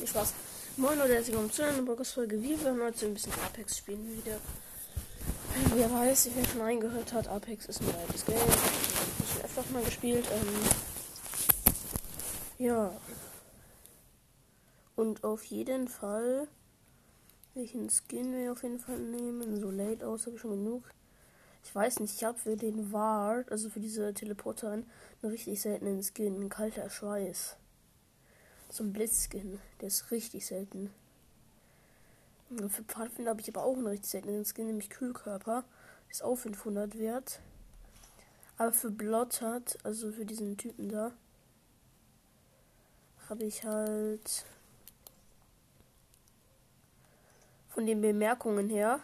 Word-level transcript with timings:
Nee, 0.00 0.06
Spaß. 0.06 0.32
Moin 0.78 0.96
Leute, 0.96 1.12
herzlich 1.12 1.34
willkommen 1.34 1.52
zu 1.52 1.62
einer 1.62 1.82
Podcast-Folge. 1.82 2.42
Wir 2.42 2.64
werden 2.64 2.80
heute 2.82 3.04
ein 3.04 3.12
bisschen 3.12 3.34
Apex 3.44 3.76
spielen 3.76 4.16
wieder. 4.16 4.38
Wer 5.74 5.92
weiß, 5.92 6.30
wer 6.34 6.44
schon 6.46 6.62
eingehört 6.62 7.12
hat, 7.12 7.28
Apex 7.28 7.66
ist 7.66 7.82
ein 7.82 7.94
altes 7.94 8.24
Game. 8.24 8.36
Ich 8.36 9.34
habe 9.34 9.44
öfters 9.44 9.70
mal 9.70 9.82
gespielt. 9.82 10.24
Ähm, 10.32 10.48
ja. 12.66 12.92
Und 14.96 15.22
auf 15.22 15.44
jeden 15.44 15.86
Fall, 15.86 16.48
welchen 17.52 17.90
Skin 17.90 18.32
wir 18.32 18.52
auf 18.52 18.62
jeden 18.62 18.80
Fall 18.80 18.98
nehmen. 18.98 19.60
So 19.60 19.70
late 19.70 20.06
aus, 20.06 20.24
habe 20.24 20.36
ich 20.36 20.40
schon 20.40 20.64
genug. 20.64 20.84
Ich 21.62 21.74
weiß 21.74 22.00
nicht, 22.00 22.14
ich 22.14 22.24
habe 22.24 22.38
für 22.38 22.56
den 22.56 22.90
Ward, 22.90 23.52
also 23.52 23.68
für 23.68 23.80
diese 23.80 24.14
Teleporter, 24.14 24.70
einen 24.70 24.86
richtig 25.22 25.60
seltenen 25.60 26.02
Skin. 26.02 26.40
Ein 26.40 26.48
kalter 26.48 26.88
Schweiß. 26.88 27.58
So 28.70 28.84
ein 28.84 28.92
Blitzskin. 28.92 29.58
Der 29.80 29.88
ist 29.88 30.12
richtig 30.12 30.46
selten. 30.46 30.94
Für 32.68 32.84
Pfadfinder 32.84 33.30
habe 33.30 33.40
ich 33.40 33.48
aber 33.48 33.64
auch 33.64 33.76
einen 33.76 33.86
richtig 33.86 34.10
seltenen 34.10 34.44
Skin, 34.44 34.66
nämlich 34.66 34.90
Kühlkörper. 34.90 35.64
Ist 36.08 36.22
auch 36.22 36.36
500 36.36 36.96
wert. 36.98 37.40
Aber 38.58 38.72
für 38.72 38.90
Blottert, 38.90 39.78
also 39.84 40.12
für 40.12 40.24
diesen 40.24 40.56
Typen 40.56 40.88
da, 40.88 41.12
habe 43.28 43.44
ich 43.44 43.64
halt 43.64 44.44
von 47.68 47.86
den 47.86 48.00
Bemerkungen 48.00 48.68
her. 48.68 49.00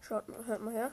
Schaut 0.00 0.28
mal, 0.28 0.44
hört 0.46 0.62
mal 0.62 0.72
her. 0.74 0.92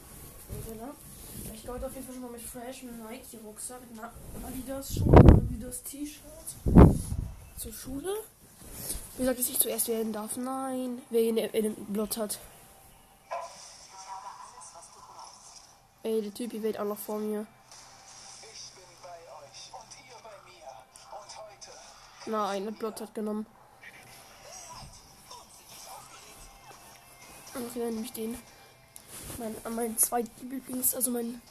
Genau. 0.67 0.91
Ich 1.53 1.61
gehe 1.61 1.71
heute 1.71 1.85
auf 1.85 1.93
jeden 1.93 2.05
Fall 2.05 2.13
schon 2.13 2.23
mal 2.23 2.31
mit 2.31 2.41
Fresh, 2.41 2.83
mit 2.83 2.97
Nike 3.03 3.37
Rucksack, 3.43 3.81
Adidas 4.45 4.95
Schuhe, 4.95 5.17
Adidas 5.17 5.83
T-Shirt 5.83 6.21
zur 7.57 7.73
Schule. 7.73 8.13
Wie 9.15 9.19
gesagt, 9.19 9.39
dass 9.39 9.49
ich 9.49 9.59
zuerst 9.59 9.87
wählen 9.87 10.11
darf. 10.11 10.37
Nein. 10.37 11.01
Wer 11.09 11.21
ihn 11.21 11.37
in 11.37 11.75
Blot 11.85 12.17
hat. 12.17 12.39
Ey, 16.03 16.21
der 16.21 16.33
Typ 16.33 16.51
wählt 16.63 16.79
auch 16.79 16.85
noch 16.85 16.97
vor 16.97 17.19
mir. 17.19 17.45
Nein, 22.25 22.63
der 22.65 22.71
Blot 22.71 23.01
hat 23.01 23.13
genommen. 23.13 23.45
Und 27.53 27.75
wir 27.75 27.85
nämlich 27.85 28.13
den. 28.13 28.37
Mein, 29.37 29.55
mein 29.75 29.97
zweitlieblings, 29.97 30.95
also 30.95 31.11
mein 31.11 31.41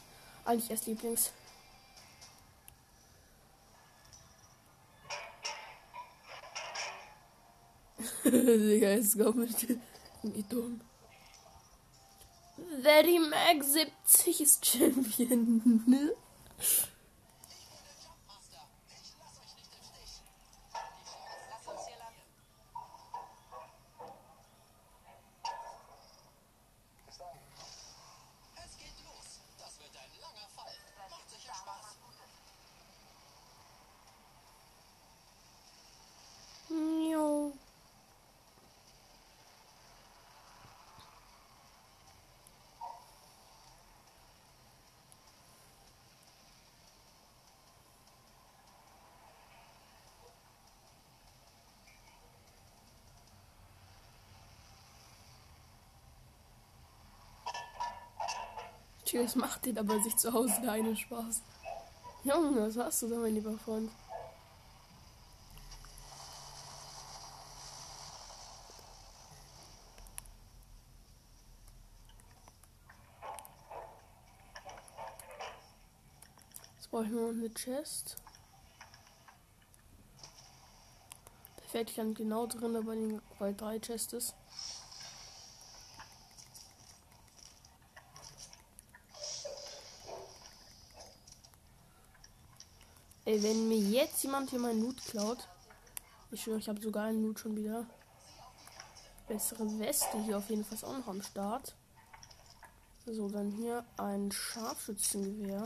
eigentlich 0.45 0.71
erst 0.71 0.87
Lieblings. 0.87 1.31
Digga, 8.23 8.93
ist 8.93 9.17
kommt 9.17 9.67
wie 10.23 10.43
dumm. 10.43 10.81
Very 12.81 13.19
Max 13.19 13.73
70 13.73 14.41
ist 14.41 14.65
Champion. 14.65 16.11
Das 59.13 59.35
macht 59.35 59.65
den 59.65 59.77
aber 59.77 60.01
sich 60.01 60.15
zu 60.15 60.31
Hause 60.31 60.61
keinen 60.63 60.95
Spaß. 60.95 61.41
Junge, 62.23 62.67
was 62.67 62.77
hast 62.77 63.01
du 63.01 63.09
da, 63.09 63.17
mein 63.17 63.33
lieber 63.33 63.57
Freund? 63.57 63.91
Jetzt 76.77 76.89
brauche 76.89 77.03
ich 77.03 77.09
nur 77.09 77.33
noch 77.33 77.37
eine 77.37 77.53
Chest. 77.53 78.15
Perfekt, 81.57 81.89
ich 81.89 81.95
kann 81.97 82.13
genau 82.13 82.47
drin, 82.47 82.75
aber 82.75 82.93
weil 83.39 83.55
drei 83.55 83.79
Chests 83.79 84.35
Ey, 93.31 93.41
wenn 93.43 93.69
mir 93.69 93.77
jetzt 93.77 94.21
jemand 94.23 94.49
hier 94.49 94.59
mein 94.59 94.81
Loot 94.81 94.97
klaut. 95.05 95.47
Ich 96.31 96.41
schwöre, 96.41 96.59
ich 96.59 96.67
habe 96.67 96.81
sogar 96.81 97.05
einen 97.05 97.23
Loot 97.23 97.39
schon 97.39 97.55
wieder. 97.55 97.85
Bessere 99.29 99.79
Weste 99.79 100.21
hier 100.25 100.37
auf 100.37 100.49
jeden 100.49 100.65
Fall 100.65 100.77
auch 100.83 100.97
noch 100.97 101.07
am 101.07 101.21
Start. 101.21 101.73
So, 103.05 103.29
dann 103.29 103.51
hier 103.51 103.85
ein 103.95 104.33
Scharfschützengewehr. 104.33 105.65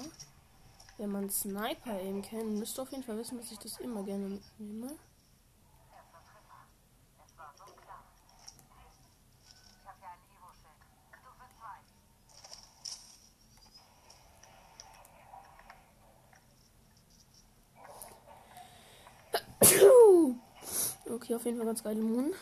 Wenn 0.99 1.09
man 1.09 1.31
Sniper 1.31 1.99
eben 2.03 2.21
kennt, 2.21 2.51
müsste 2.51 2.83
auf 2.83 2.91
jeden 2.91 3.03
Fall 3.03 3.17
wissen, 3.17 3.39
dass 3.39 3.51
ich 3.51 3.57
das 3.57 3.79
immer 3.79 4.03
gerne 4.03 4.27
mitnehme. 4.29 4.95
Okay, 21.25 21.33
auf 21.33 21.45
jeden 21.45 21.57
Fall 21.57 21.65
ganz 21.65 21.83
geile 21.83 22.03
Moon. 22.03 22.35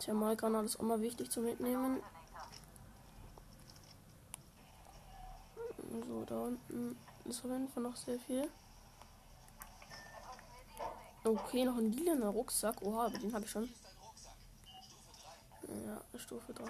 Thermalgranat 0.00 0.66
ist 0.66 0.78
auch 0.78 0.82
mal 0.82 1.00
wichtig 1.00 1.30
zu 1.30 1.40
mitnehmen. 1.40 2.02
So, 6.06 6.26
da 6.26 6.40
unten 6.40 6.98
ist 7.24 7.42
auf 7.42 7.50
jeden 7.50 7.70
Fall 7.70 7.84
noch 7.84 7.96
sehr 7.96 8.18
viel. 8.20 8.50
Okay, 11.24 11.64
noch 11.64 11.78
ein 11.78 11.90
lilaner 11.90 12.28
Rucksack. 12.28 12.82
Oha, 12.82 13.06
aber 13.06 13.18
den 13.18 13.32
habe 13.32 13.46
ich 13.46 13.50
schon. 13.50 13.72
Ja, 15.86 16.18
Stufe 16.18 16.52
3. 16.52 16.64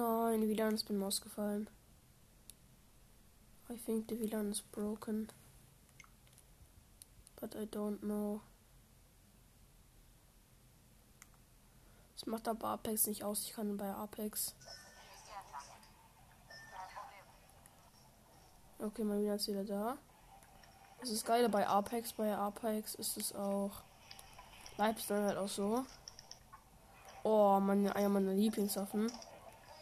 Nein, 0.00 0.48
WLAN 0.48 0.72
ist 0.72 0.88
beim 0.88 1.02
ausgefallen. 1.02 1.68
I 3.68 3.76
think 3.76 4.08
the 4.08 4.18
WLAN 4.18 4.50
is 4.50 4.62
broken. 4.62 5.28
But 7.38 7.54
I 7.54 7.66
don't 7.66 8.00
know. 8.00 8.40
Das 12.14 12.24
macht 12.24 12.48
aber 12.48 12.68
Apex 12.68 13.08
nicht 13.08 13.22
aus. 13.22 13.42
Ich 13.42 13.52
kann 13.52 13.76
bei 13.76 13.92
Apex. 13.92 14.54
Okay, 18.78 19.04
mal 19.04 19.20
wieder 19.20 19.34
ist 19.34 19.48
wieder 19.48 19.64
da. 19.64 19.98
Das 21.00 21.10
ist 21.10 21.26
geil 21.26 21.46
bei 21.50 21.66
Apex. 21.66 22.14
Bei 22.14 22.34
Apex 22.34 22.94
ist 22.94 23.18
es 23.18 23.34
auch. 23.34 23.82
Lifestyle 24.78 25.24
halt 25.26 25.36
auch 25.36 25.48
so. 25.48 25.84
Oh, 27.22 27.60
meine, 27.60 27.94
einer 27.94 28.08
meiner 28.08 28.32
Lieblingswaffen. 28.32 29.12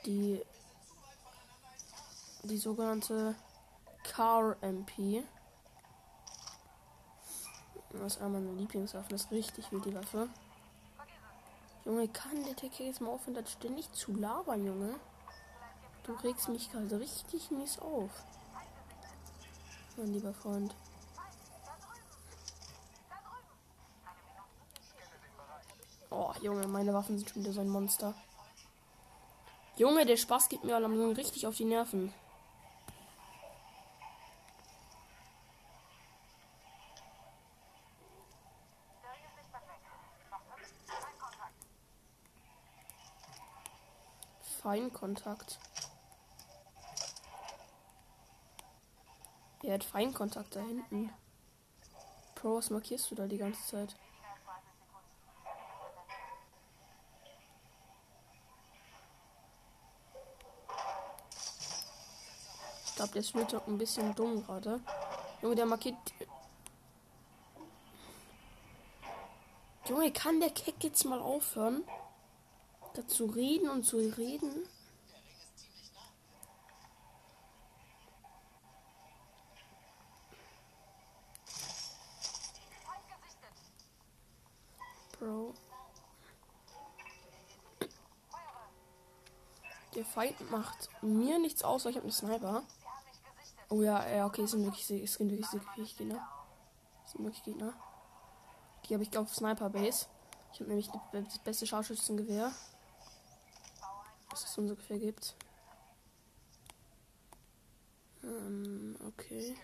Die. 0.05 0.43
Die 2.45 2.57
sogenannte 2.57 3.35
Car 4.05 4.57
MP. 4.63 5.25
Das 7.91 8.17
ist 8.17 8.21
einer 8.21 8.39
meiner 8.39 8.53
Lieblingswaffen. 8.53 9.11
Das 9.11 9.25
ist 9.25 9.31
richtig 9.31 9.71
wild, 9.73 9.85
die 9.85 9.95
Waffe. 9.95 10.29
Junge, 11.85 12.07
kann 12.09 12.45
der 12.45 12.55
Tech 12.55 12.79
jetzt 12.79 13.01
mal 13.01 13.11
aufhören, 13.11 13.35
das 13.35 13.53
ständig 13.53 13.91
zu 13.93 14.15
labern, 14.15 14.65
Junge? 14.65 15.01
Du 16.05 16.13
regst 16.15 16.49
mich 16.49 16.71
gerade 16.71 17.01
richtig 17.01 17.51
mies 17.51 17.79
auf. 17.79 18.11
Mein 19.97 20.13
lieber 20.13 20.33
Freund. 20.33 20.75
Oh, 26.11 26.33
Junge, 26.41 26.67
meine 26.69 26.95
Waffen 26.95 27.19
sind 27.19 27.31
schon 27.31 27.43
wieder 27.43 27.53
so 27.53 27.61
ein 27.61 27.69
Monster. 27.69 28.15
Junge, 29.79 30.05
der 30.05 30.17
Spaß 30.17 30.49
geht 30.49 30.65
mir 30.65 30.81
langsam 30.81 31.13
richtig 31.13 31.47
auf 31.47 31.57
die 31.57 31.65
Nerven. 31.65 32.13
Feinkontakt. 44.61 45.61
Er 49.63 49.75
hat 49.75 49.85
Feinkontakt 49.85 50.57
da 50.57 50.61
hinten. 50.61 51.11
Pro, 52.35 52.57
was 52.57 52.71
markierst 52.71 53.13
du 53.13 53.15
da 53.15 53.29
die 53.29 53.39
ganze 53.39 53.65
Zeit? 53.65 53.95
Glaube, 62.99 63.13
der 63.13 63.23
spielt 63.23 63.53
doch 63.53 63.65
ein 63.69 63.79
bisschen 63.79 64.13
dumm 64.17 64.45
gerade. 64.45 64.81
Junge, 65.41 65.55
der 65.55 65.67
markiert. 65.67 65.95
Junge, 69.89 70.13
kann 70.13 70.41
der 70.41 70.51
Keck 70.51 70.83
jetzt 70.83 71.05
mal 71.05 71.21
aufhören? 71.21 71.85
Dazu 72.95 73.27
reden 73.27 73.71
und 73.71 73.85
zu 73.85 73.99
reden? 73.99 74.69
Bro. 85.21 85.55
Der 89.95 90.05
Feind 90.05 90.51
macht 90.51 90.89
mir 91.01 91.39
nichts 91.39 91.63
aus, 91.63 91.85
weil 91.85 91.93
ich 91.93 91.97
habe 91.97 92.07
einen 92.07 92.13
Sniper. 92.13 92.65
Oh 93.71 93.83
ja, 93.83 94.09
ja, 94.09 94.27
okay, 94.27 94.43
es 94.43 94.53
sind 94.53 94.65
wirklich, 94.65 94.91
es 94.91 95.15
sind 95.15 95.31
wirklich, 95.31 95.53
wirklich 95.53 95.97
Gegner. 95.97 96.27
Es 97.05 97.13
sind 97.13 97.25
wirklich 97.25 97.43
Gegner. 97.43 97.75
Die 98.85 98.95
habe 98.95 99.03
ich 99.03 99.19
auf 99.19 99.35
Sniper 99.35 99.69
Base. 99.69 100.07
Ich 100.53 100.61
habe 100.61 100.71
nämlich 100.71 100.89
das 101.13 101.39
beste 101.41 101.67
Scharfschützengewehr, 101.67 102.51
was 104.31 104.45
es 104.45 104.57
ungefähr 104.57 104.99
gibt. 104.99 105.37
Ähm, 108.23 108.97
okay. 109.07 109.55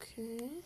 Okay. 0.00 0.64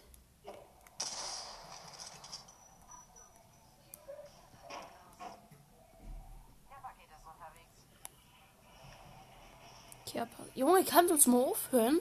Kerper. 10.19 10.47
Junge, 10.57 10.83
kannst 10.83 11.11
du 11.11 11.15
uns 11.15 11.29
mal 11.29 11.45
aufhören? 11.45 12.01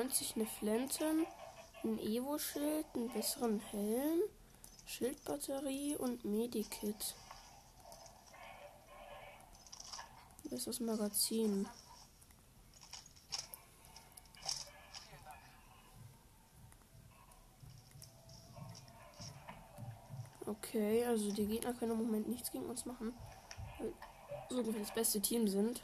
R99, 0.04 0.37
eine 0.37 0.46
Flinte, 0.46 1.26
ein 1.82 1.99
Evo-Schild, 1.99 2.87
einen 2.94 3.08
besseren 3.11 3.61
Helm, 3.61 4.20
Schildbatterie 4.87 5.96
und 5.96 6.25
Medikit. 6.25 7.14
Das 10.50 10.80
Magazin. 10.80 11.66
Okay, 20.46 21.04
also 21.06 21.32
die 21.32 21.46
Gegner 21.46 21.73
können 21.73 21.92
im 21.92 21.99
Moment 21.99 22.28
nichts 22.28 22.52
gegen 22.52 22.66
uns 22.66 22.84
machen. 22.84 23.14
So 24.50 24.58
ungefähr 24.58 24.82
das 24.82 24.94
beste 24.94 25.20
Team 25.20 25.49
sind. 25.49 25.82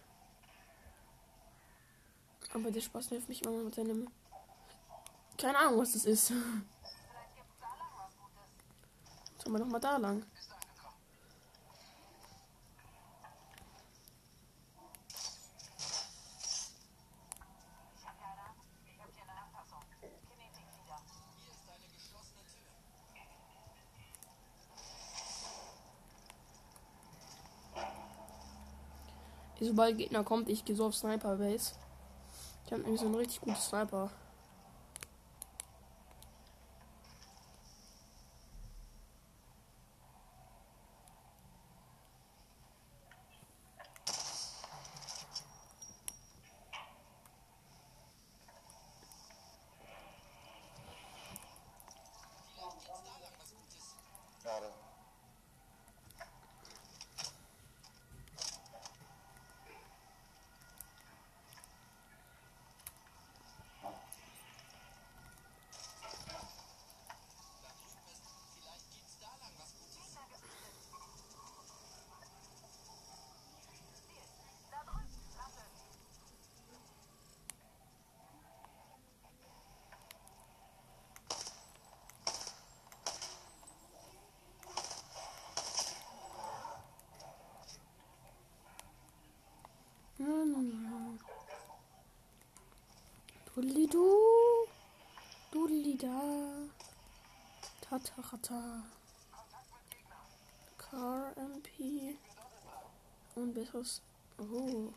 Aber 2.52 2.71
der 2.71 2.80
Spaß 2.80 3.11
nervt 3.11 3.28
mich 3.28 3.45
immer 3.45 3.62
mit 3.62 3.75
seinem. 3.75 4.09
Keine 5.38 5.59
Ahnung, 5.59 5.80
was 5.80 5.92
das 5.92 6.04
ist. 6.04 6.28
Sollen 9.38 9.54
wir 9.54 9.59
noch 9.61 9.66
mal 9.66 9.78
da 9.78 9.97
lang? 9.97 10.25
Sobald 29.62 29.99
Gegner 29.99 30.25
kommt, 30.25 30.49
ich 30.49 30.64
gehe 30.64 30.75
so 30.75 30.87
auf 30.87 30.97
Sniper 30.97 31.37
Base. 31.37 31.75
Die 32.70 32.74
haben 32.74 32.82
irgendwie 32.82 32.98
so 32.98 33.06
einen 33.06 33.16
richtig 33.16 33.40
guten 33.40 33.56
Sniper. 33.56 34.10
Got. 54.44 54.89
Dudeli 93.54 93.87
du. 93.88 94.07
Dudeli 95.50 95.97
da. 95.97 96.69
Tatarata. 97.80 98.85
Car 100.78 101.37
MP. 101.37 102.16
Und 103.35 103.52
besseres. 103.52 104.02
Oh. 104.38 104.92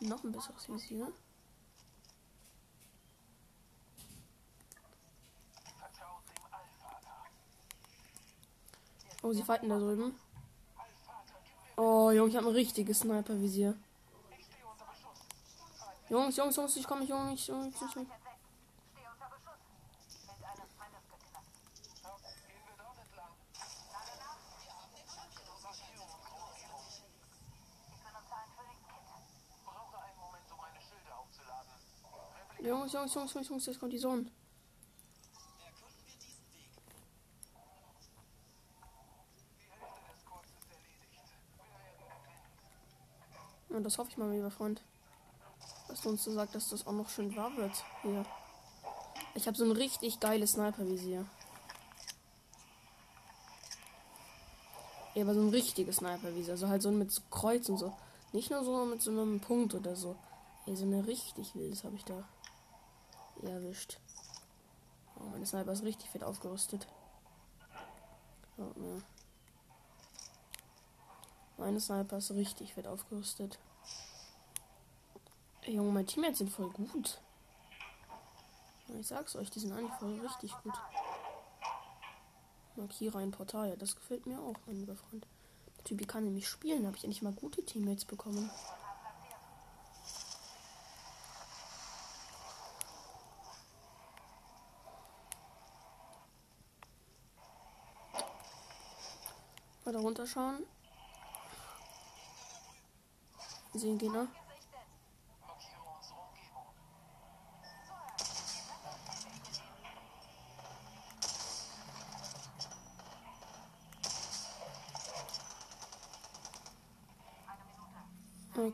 Noch 0.00 0.22
ein 0.22 0.32
besseres 0.32 0.68
Visier. 0.68 1.12
Oh, 9.22 9.32
sie 9.32 9.42
fighten 9.42 9.70
da 9.70 9.78
drüben. 9.78 10.14
Oh, 11.76 12.10
Junge, 12.10 12.28
ich 12.28 12.36
habe 12.36 12.46
ein 12.46 12.54
richtiges 12.54 13.00
Sniper-Visier. 13.00 13.76
Jungs, 16.08 16.36
Jungs, 16.36 16.54
Jungs, 16.54 16.76
ich 16.76 16.86
komme 16.86 17.00
nicht, 17.00 17.10
Jungs, 17.10 17.46
Jungs, 17.48 17.80
Jungs. 17.80 17.94
Jungs. 17.96 18.06
Ich 31.02 31.12
aufzuladen. 31.12 31.70
Jungs, 32.60 32.92
Jungs, 32.92 33.14
Jungs, 33.14 33.34
Jungs, 33.34 33.48
Jungs, 33.48 33.66
jetzt 33.66 33.80
kommt 33.80 33.92
die 33.92 33.98
Sonne. 33.98 34.30
Und 43.70 43.82
das 43.82 43.98
hoffe 43.98 44.10
ich 44.10 44.16
mal, 44.16 44.30
lieber 44.30 44.50
Freund. 44.52 44.82
Dass 45.96 46.02
du 46.02 46.10
uns 46.10 46.24
so 46.24 46.32
sagt, 46.32 46.54
dass 46.54 46.68
das 46.68 46.86
auch 46.86 46.92
noch 46.92 47.08
schön 47.08 47.34
wahr 47.36 47.56
wird. 47.56 47.72
Hier. 48.02 48.22
Ich 49.34 49.46
habe 49.46 49.56
so 49.56 49.64
ein 49.64 49.72
richtig 49.72 50.20
geiles 50.20 50.52
Sniper-Visier. 50.52 51.24
Ja, 55.14 55.22
aber 55.22 55.32
so 55.32 55.40
ein 55.40 55.48
richtiges 55.48 55.96
Sniper-Visier. 55.96 56.52
Also 56.52 56.68
halt 56.68 56.82
so 56.82 56.90
mit 56.90 57.18
Kreuz 57.30 57.70
und 57.70 57.78
so. 57.78 57.96
Nicht 58.32 58.50
nur 58.50 58.62
so 58.62 58.84
mit 58.84 59.00
so 59.00 59.10
einem 59.10 59.40
Punkt 59.40 59.72
oder 59.72 59.96
so. 59.96 60.16
Ey, 60.66 60.76
so 60.76 60.84
eine 60.84 61.06
richtig 61.06 61.54
wildes 61.54 61.82
habe 61.82 61.96
ich 61.96 62.04
da 62.04 62.24
erwischt. 63.42 63.96
Oh, 65.18 65.24
meine 65.30 65.46
Sniper 65.46 65.72
ist 65.72 65.82
richtig 65.82 66.10
fett 66.10 66.24
aufgerüstet. 66.24 66.86
Mal. 68.58 69.02
Meine 71.56 71.80
Sniper 71.80 72.18
ist 72.18 72.32
richtig 72.32 72.74
fett 72.74 72.86
aufgerüstet. 72.86 73.58
Junge, 75.72 75.90
meine 75.90 76.06
Teammates 76.06 76.38
sind 76.38 76.50
voll 76.50 76.70
gut. 76.70 77.20
Ich 79.00 79.06
sag's 79.08 79.34
euch, 79.34 79.50
die 79.50 79.58
sind 79.58 79.72
eigentlich 79.72 79.92
voll 79.98 80.20
richtig 80.20 80.52
gut. 80.62 80.74
Markiere 82.76 83.18
ein 83.18 83.32
Portal, 83.32 83.70
ja, 83.70 83.76
das 83.76 83.96
gefällt 83.96 84.26
mir 84.26 84.38
auch, 84.40 84.54
mein 84.66 84.76
lieber 84.76 84.94
Freund. 84.94 85.26
Der 85.78 85.84
Typ 85.84 86.06
kann 86.06 86.24
nämlich 86.24 86.48
spielen, 86.48 86.86
habe 86.86 86.96
ich 86.96 87.04
endlich 87.04 87.22
mal 87.22 87.32
gute 87.32 87.64
Teammates 87.64 88.04
bekommen. 88.04 88.50
Mal 99.84 99.92
da 99.92 99.98
runterschauen. 99.98 100.64
Sehen 103.74 103.98
Gegner. 103.98 104.26
Markiere 104.26 104.45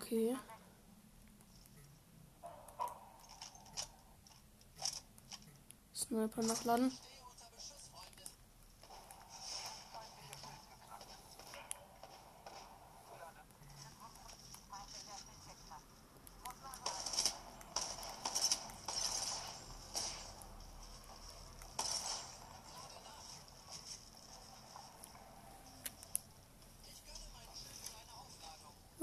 Okay. 0.02 0.36
Sniper 5.92 6.42
nachladen. 6.42 6.92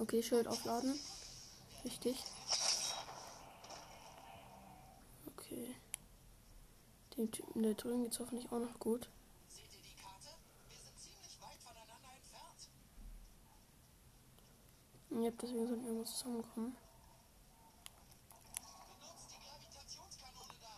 Okay, 0.10 0.24
Schild 0.24 0.48
aufladen. 0.48 1.00
Richtig. 1.86 2.18
Okay. 5.28 5.75
Dem 7.16 7.32
Typen 7.32 7.62
da 7.62 7.74
drüben 7.74 8.01
geht's 8.06 8.20
hoffentlich 8.20 8.51
auch 8.51 8.58
noch 8.58 8.80
gut. 8.80 9.08
Seht 9.48 9.66
ihr 9.66 9.84
die 9.84 10.01
Karte? 10.01 10.30
Wir 10.68 10.78
sind 10.78 10.98
ziemlich 10.98 11.39
weit 11.39 11.62
voneinander 11.62 12.10
entfernt. 12.18 12.70
Ja, 15.12 15.30
deswegen 15.30 15.68
sollten 15.68 15.84
wir 15.84 15.89
irgendwo 15.89 16.06
zusammenkommen. 16.06 16.75
Benutzt 19.00 19.30
die 19.30 19.38
Gravitationskanone 19.46 20.58
da. 20.60 20.74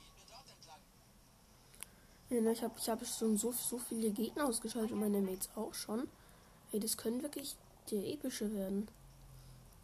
Gehen 0.00 0.16
wir 0.16 0.26
dort 0.28 0.48
entlang. 0.48 0.82
Ja, 1.80 1.94
ne, 1.94 2.17
ich 2.30 2.62
habe 2.62 2.74
ich 2.78 2.88
hab 2.88 3.06
schon 3.06 3.36
so, 3.38 3.52
so 3.52 3.78
viele 3.78 4.10
Gegner 4.10 4.46
ausgeschaltet 4.46 4.92
und 4.92 5.00
meine 5.00 5.20
Mates 5.20 5.48
auch 5.56 5.72
schon. 5.72 6.08
Ey, 6.72 6.80
das 6.80 6.96
können 6.96 7.22
wirklich 7.22 7.56
der 7.90 8.04
epische 8.06 8.52
werden. 8.54 8.88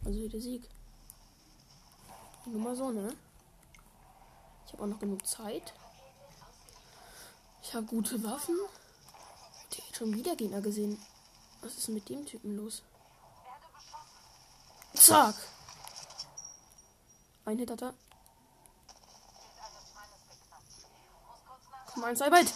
Also 0.03 0.27
der 0.27 0.41
Sieg. 0.41 0.69
Nur 2.45 2.61
mal 2.61 2.75
so, 2.75 2.91
ne? 2.91 3.15
Ich 4.67 4.73
habe 4.73 4.83
auch 4.83 4.87
noch 4.87 4.99
genug 4.99 5.25
Zeit. 5.25 5.73
Ich 7.63 7.73
habe 7.73 7.87
gute 7.87 8.23
Waffen. 8.23 8.55
Der 9.71 9.85
hat 9.85 9.95
schon 9.95 10.13
wieder 10.13 10.35
Gegner 10.35 10.61
gesehen. 10.61 10.99
Was 11.61 11.77
ist 11.77 11.89
mit 11.89 12.07
dem 12.09 12.25
Typen 12.25 12.55
los? 12.55 12.83
Zack! 14.93 15.35
Ein 17.45 17.57
Hit 17.57 17.71
hat 17.71 17.81
er. 17.81 17.93
Mein 21.97 22.15
am 22.15 22.15
Sieg. 22.15 22.53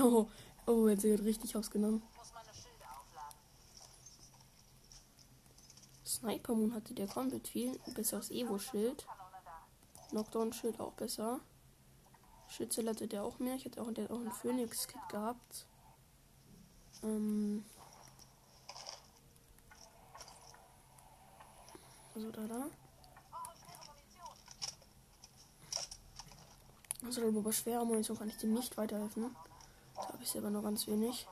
Oh, 0.00 0.26
oh, 0.66 0.88
jetzt 0.88 1.04
wird 1.04 1.22
richtig 1.22 1.56
ausgenommen. 1.56 2.02
Sniper 6.04 6.54
Moon 6.54 6.74
hatte 6.74 6.94
der 6.94 7.06
komplett 7.06 7.46
viel 7.46 7.78
besseres 7.94 8.30
Evo-Schild. 8.30 9.06
Knockdown-Schild 10.10 10.80
auch 10.80 10.94
besser. 10.94 11.40
Schützel 12.48 12.88
hatte 12.88 13.06
der 13.06 13.22
auch 13.22 13.38
mehr. 13.38 13.54
Ich 13.54 13.64
hatte 13.64 13.80
auch, 13.80 13.92
der 13.92 14.10
auch 14.10 14.20
ein 14.20 14.32
Phoenix-Kit 14.32 15.08
gehabt. 15.10 15.66
Ähm. 17.02 17.64
Also 22.18 22.32
da, 22.32 22.48
da. 22.48 22.66
Also 27.06 27.28
aber 27.28 27.52
schwere 27.52 27.86
Munition 27.86 28.18
kann 28.18 28.28
ich 28.28 28.36
dem 28.38 28.54
nicht 28.54 28.76
weiterhelfen. 28.76 29.36
Da 29.94 30.08
habe 30.08 30.20
ich 30.20 30.28
selber 30.28 30.50
noch 30.50 30.64
ganz 30.64 30.88
wenig. 30.88 31.28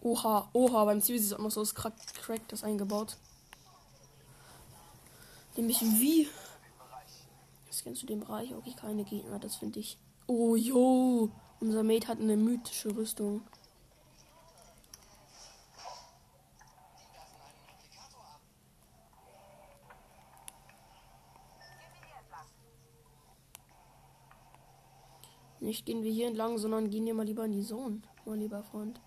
Oha, 0.00 0.48
oha, 0.52 0.84
beim 0.84 1.02
Ziel 1.02 1.16
ist 1.16 1.34
auch 1.34 1.38
noch 1.40 1.50
so 1.50 1.60
das 1.60 1.74
Crack, 1.74 1.94
Crack 2.22 2.46
das 2.46 2.62
eingebaut. 2.62 3.16
Nämlich 5.56 5.80
wie? 5.80 6.28
Jetzt 7.70 7.84
kennst 7.84 8.02
du 8.02 8.06
den 8.06 8.20
Bereich. 8.20 8.54
Okay, 8.54 8.72
keine 8.74 9.04
Gegner, 9.04 9.38
das 9.38 9.56
finde 9.56 9.80
ich. 9.80 9.98
Oh, 10.26 10.56
jo! 10.56 11.30
Unser 11.60 11.82
Mate 11.82 12.08
hat 12.08 12.18
eine 12.18 12.36
mythische 12.36 12.96
Rüstung. 12.96 13.42
Nicht 25.60 25.84
gehen 25.84 26.02
wir 26.02 26.10
hier 26.10 26.28
entlang, 26.28 26.56
sondern 26.56 26.88
gehen 26.88 27.04
wir 27.04 27.12
mal 27.12 27.26
lieber 27.26 27.44
in 27.44 27.52
die 27.52 27.62
Zone, 27.62 28.00
mein 28.24 28.38
lieber 28.38 28.62
Freund. 28.62 28.98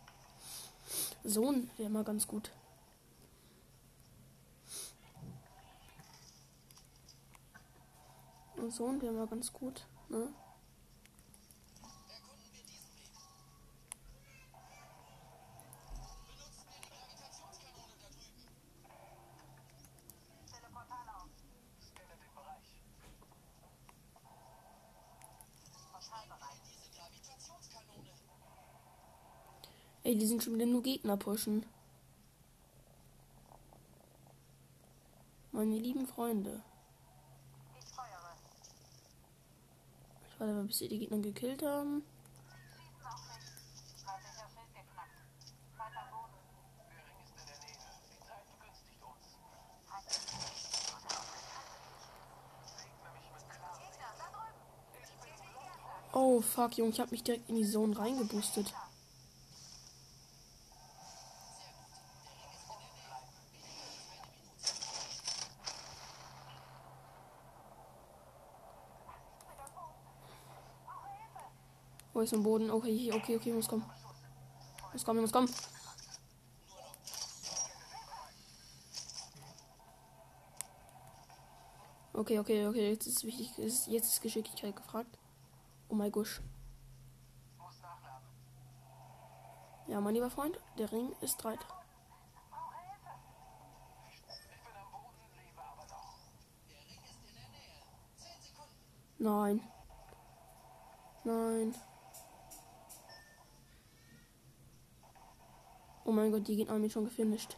Zone 1.25 1.67
wäre 1.77 1.89
mal 1.89 2.03
ganz 2.03 2.27
gut. 2.27 2.51
Den 22.21 22.33
Bereich. 22.33 22.81
Portal 25.91 26.27
bereit. 26.27 26.61
Diese 26.65 26.89
Gravitationskanone. 26.95 28.13
Ey, 30.03 30.17
die 30.17 30.25
sind 30.25 30.43
schon 30.43 30.55
wieder 30.55 30.65
nur 30.65 30.81
Gegner 30.81 31.17
pushen. 31.17 31.65
Meine 35.51 35.77
lieben 35.77 36.07
Freunde. 36.07 36.63
Ich 37.77 37.85
steuere. 37.87 38.35
Ich 40.23 40.30
warte 40.41 40.53
mal, 40.53 40.63
bis 40.63 40.79
sie 40.79 40.87
die 40.87 40.99
Gegner 40.99 41.19
gekillt 41.19 41.61
haben. 41.61 42.03
Oh, 56.13 56.41
fuck, 56.41 56.77
Junge, 56.77 56.91
ich 56.91 56.99
hab 56.99 57.11
mich 57.11 57.23
direkt 57.23 57.47
in 57.49 57.55
die 57.55 57.69
Zone 57.69 57.97
reingeboostet. 57.97 58.73
Wo 72.21 72.23
ist 72.23 72.33
mein 72.33 72.43
Boden? 72.43 72.69
Okay, 72.69 73.11
okay, 73.15 73.35
okay, 73.35 73.51
muss 73.51 73.67
kommen. 73.67 73.83
Muss 74.93 75.03
kommen, 75.03 75.21
muss 75.21 75.31
kommen. 75.31 75.49
Okay, 82.13 82.37
okay, 82.37 82.67
okay, 82.67 82.91
jetzt 82.91 83.07
ist 83.07 83.23
wichtig, 83.23 83.57
jetzt 83.57 83.87
ist 83.87 84.21
Geschicklichkeit 84.21 84.75
gefragt. 84.75 85.17
Oh 85.89 85.95
mein 85.95 86.11
Gott. 86.11 86.43
Ja, 89.87 89.99
mein 89.99 90.13
lieber 90.13 90.29
Freund, 90.29 90.59
der 90.77 90.91
Ring 90.91 91.15
ist 91.21 91.43
dreit. 91.43 91.57
Ich 94.11 94.21
bin 94.21 94.77
am 94.77 94.91
Boden, 94.91 95.17
lebe 95.43 95.59
aber 95.59 95.87
noch. 95.87 96.19
Der 96.69 96.77
Ring 96.85 97.03
ist 97.03 97.27
in 97.27 97.35
der 97.35 97.49
Nähe. 97.49 97.81
Zehn 98.15 98.39
Sekunden. 98.43 98.75
Nein. 99.17 99.59
Nein. 101.23 101.73
Oh 106.11 106.13
mein 106.13 106.29
Gott, 106.29 106.45
die 106.45 106.57
Gegner 106.57 106.73
haben 106.73 106.81
mich 106.81 106.91
schon 106.91 107.05
gefinisht. 107.05 107.55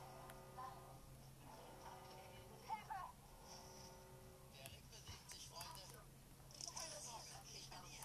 Ich 7.58 7.68
bin 7.72 7.80
hier. 7.89 8.04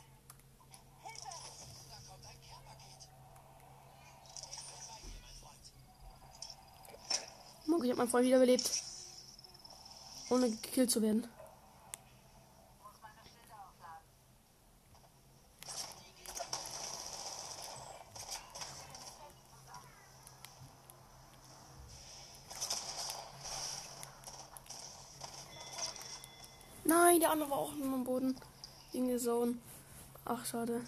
Hilfe! 1.02 1.28
Da 1.90 1.96
kommt 2.08 2.24
ein 2.24 2.40
Care-Paket. 2.48 3.10
Ich 4.48 4.56
bin 4.56 4.80
bei 4.88 4.96
dir, 5.04 5.20
mein 5.20 5.36
Freund. 5.42 5.64
Monk, 7.66 7.84
ich 7.84 7.90
hab 7.90 7.98
meinen 7.98 8.08
Freund 8.08 8.24
wiederbelebt. 8.24 8.70
Ohne 10.30 10.50
gekillt 10.50 10.90
zu 10.90 11.02
werden. 11.02 11.26
Nein, 26.88 27.20
der 27.20 27.32
andere 27.32 27.50
war 27.50 27.58
auch 27.58 27.74
nur 27.74 27.92
am 27.92 28.04
Boden. 28.04 28.34
Wegen 28.92 29.08
der 29.08 29.18
Zone. 29.18 29.58
Ach, 30.24 30.46
schade. 30.46 30.80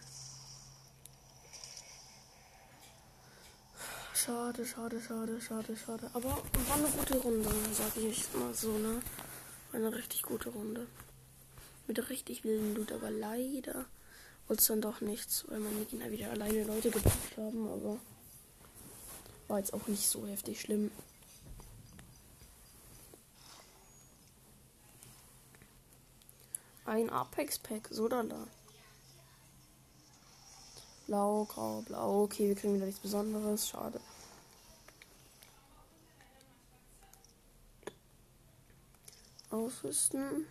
Schade, 4.14 4.64
schade, 4.64 4.98
schade, 4.98 5.38
schade, 5.42 5.76
schade. 5.76 6.10
Aber 6.14 6.30
war 6.30 6.76
eine 6.76 6.88
gute 6.88 7.18
Runde, 7.18 7.50
sag 7.74 7.94
ich 7.98 8.24
mal 8.32 8.54
so, 8.54 8.72
ne? 8.78 9.02
Eine 9.74 9.94
richtig 9.94 10.22
gute 10.22 10.48
Runde. 10.48 10.86
Mit 11.86 12.08
richtig 12.08 12.44
wilden 12.44 12.74
Loot, 12.76 12.92
aber 12.92 13.10
leider 13.10 13.84
wurde 14.48 14.60
es 14.60 14.68
dann 14.68 14.80
doch 14.80 15.02
nichts, 15.02 15.44
weil 15.48 15.60
meine 15.60 15.84
Gegner 15.84 16.10
wieder 16.10 16.30
alleine 16.30 16.64
Leute 16.64 16.90
gepackt 16.90 17.36
haben, 17.36 17.68
aber 17.68 17.98
war 19.48 19.58
jetzt 19.58 19.74
auch 19.74 19.86
nicht 19.86 20.08
so 20.08 20.26
heftig 20.26 20.62
schlimm. 20.62 20.90
Ein 26.90 27.08
Apex-Pack, 27.08 27.86
so 27.92 28.08
da 28.08 28.24
da. 28.24 28.48
Blau, 31.06 31.44
grau, 31.44 31.82
blau. 31.82 32.24
Okay, 32.24 32.48
wir 32.48 32.56
kriegen 32.56 32.74
wieder 32.74 32.86
nichts 32.86 33.00
Besonderes. 33.00 33.68
Schade. 33.68 34.00
Ausrüsten. 39.50 40.46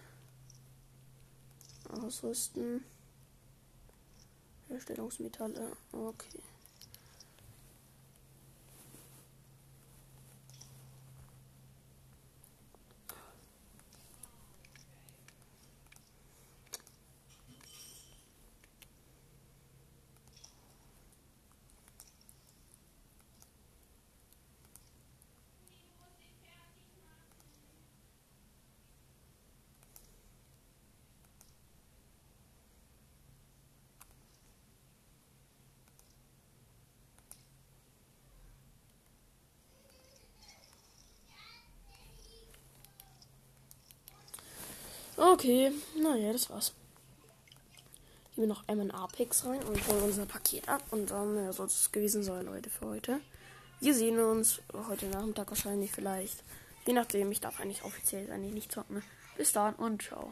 Ausrüsten. 1.90 2.86
Herstellungsmetalle. 4.70 5.76
Okay. 5.92 6.42
Okay, 45.20 45.74
naja, 46.02 46.32
das 46.32 46.50
war's. 46.50 46.74
Gehen 48.34 48.44
wir 48.44 48.48
noch 48.48 48.66
einmal 48.70 48.86
in 48.86 48.92
Apex 48.92 49.44
rein 49.44 49.62
und 49.64 49.86
holen 49.90 50.04
unser 50.04 50.26
Paket 50.26 50.70
ab. 50.70 50.82
Und 50.92 51.12
dann 51.12 51.36
ja, 51.36 51.52
soll 51.52 51.66
es 51.66 51.92
gewesen 51.92 52.24
sein, 52.24 52.46
Leute, 52.46 52.70
für 52.70 52.86
heute. 52.86 53.20
Wir 53.82 53.94
sehen 53.94 54.18
uns 54.18 54.62
heute 54.88 55.08
Nachmittag 55.08 55.50
wahrscheinlich 55.50 55.92
vielleicht. 55.92 56.42
Je 56.88 56.94
nachdem, 56.94 57.34
ich 57.34 57.42
darf 57.42 57.60
eigentlich 57.60 57.84
offiziell 57.84 58.32
eigentlich 58.32 58.54
nicht 58.54 58.72
zocken. 58.72 59.04
Bis 59.36 59.52
dann 59.52 59.76
und 59.76 60.04
ciao. 60.04 60.28